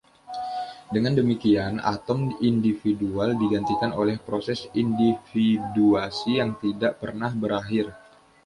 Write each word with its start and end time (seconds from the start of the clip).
Dengan 0.93 1.13
demikian 1.19 1.73
atom 1.93 2.19
individual 2.51 3.29
digantikan 3.43 3.91
oleh 4.01 4.15
proses 4.27 4.59
individuasi 4.81 6.31
yang 6.41 6.51
tidak 6.63 6.91
pernah 7.01 7.29
berakhir. 7.43 7.87